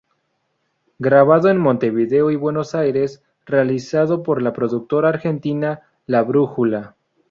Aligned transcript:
Grabado 0.97 1.47
en 1.51 1.59
Montevideo 1.59 2.31
y 2.31 2.35
Buenos 2.35 2.73
Aires 2.73 3.21
realizado 3.45 4.23
por 4.23 4.41
la 4.41 4.51
productora 4.51 5.09
argentina 5.09 5.81
La 6.07 6.23
Brújula. 6.23 6.95